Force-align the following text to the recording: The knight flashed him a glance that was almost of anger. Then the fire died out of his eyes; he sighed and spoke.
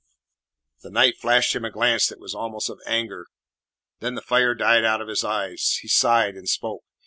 The 0.81 0.89
knight 0.89 1.19
flashed 1.19 1.55
him 1.55 1.63
a 1.63 1.69
glance 1.69 2.07
that 2.07 2.19
was 2.19 2.33
almost 2.33 2.71
of 2.71 2.81
anger. 2.87 3.27
Then 3.99 4.15
the 4.15 4.23
fire 4.23 4.55
died 4.55 4.83
out 4.83 4.99
of 4.99 5.07
his 5.07 5.23
eyes; 5.23 5.77
he 5.79 5.87
sighed 5.87 6.33
and 6.35 6.49
spoke. 6.49 6.81